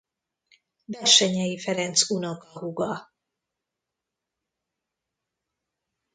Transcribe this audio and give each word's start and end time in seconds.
Bessenyei 0.95 1.57
Ferenc 1.63 1.99
unokahúga. 2.15 2.89